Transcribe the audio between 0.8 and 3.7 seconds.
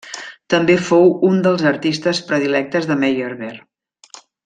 fou un dels artistes predilectes de Meyerbeer.